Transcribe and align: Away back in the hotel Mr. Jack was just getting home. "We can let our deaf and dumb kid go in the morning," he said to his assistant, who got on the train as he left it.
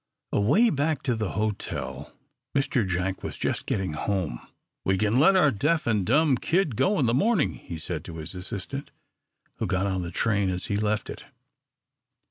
Away 0.31 0.71
back 0.71 1.07
in 1.07 1.19
the 1.19 1.33
hotel 1.33 2.11
Mr. 2.55 2.87
Jack 2.87 3.21
was 3.21 3.37
just 3.37 3.67
getting 3.67 3.93
home. 3.93 4.39
"We 4.83 4.97
can 4.97 5.19
let 5.19 5.35
our 5.35 5.51
deaf 5.51 5.85
and 5.85 6.07
dumb 6.07 6.37
kid 6.37 6.75
go 6.75 6.97
in 6.97 7.05
the 7.05 7.13
morning," 7.13 7.53
he 7.53 7.77
said 7.77 8.03
to 8.05 8.15
his 8.17 8.33
assistant, 8.33 8.89
who 9.57 9.67
got 9.67 9.85
on 9.85 10.01
the 10.01 10.09
train 10.09 10.49
as 10.49 10.65
he 10.65 10.75
left 10.77 11.07
it. 11.11 11.25